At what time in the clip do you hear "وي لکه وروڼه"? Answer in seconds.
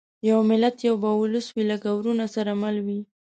1.55-2.25